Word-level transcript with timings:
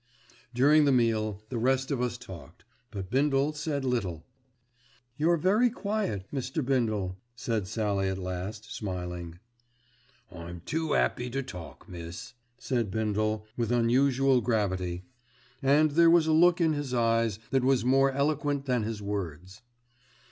During 0.51 0.85
the 0.85 0.91
meal 0.91 1.43
the 1.49 1.59
rest 1.59 1.91
of 1.91 2.01
us 2.01 2.17
talked; 2.17 2.65
but 2.89 3.11
Bindle 3.11 3.53
said 3.53 3.85
little. 3.85 4.25
"You're 5.15 5.37
very 5.37 5.69
quiet, 5.69 6.25
Mr. 6.33 6.65
Bindle," 6.65 7.17
said 7.35 7.67
Sallie 7.67 8.07
at 8.07 8.17
last, 8.17 8.73
smiling. 8.73 9.37
"I'm 10.31 10.61
too 10.65 10.95
'appy 10.95 11.29
to 11.29 11.43
talk, 11.43 11.87
miss," 11.87 12.33
said 12.57 12.89
Bindle 12.89 13.45
with 13.55 13.71
unusual 13.71 14.41
gravity, 14.41 15.03
and 15.61 15.91
there 15.91 16.09
was 16.09 16.25
a 16.25 16.31
look 16.33 16.59
in 16.59 16.73
his 16.73 16.95
eyes 16.95 17.37
that 17.51 17.63
was 17.63 17.85
more 17.85 18.11
eloquent 18.11 18.65
than 18.65 18.81
his 18.81 19.03
words. 19.03 19.61